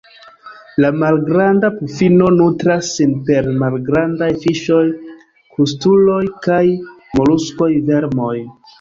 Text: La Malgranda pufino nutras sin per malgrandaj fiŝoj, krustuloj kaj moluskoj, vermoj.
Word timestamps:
La 0.85 0.89
Malgranda 1.01 1.69
pufino 1.81 2.31
nutras 2.39 2.89
sin 2.97 3.13
per 3.29 3.51
malgrandaj 3.61 4.33
fiŝoj, 4.47 4.83
krustuloj 5.55 6.21
kaj 6.51 6.61
moluskoj, 7.21 7.73
vermoj. 7.95 8.37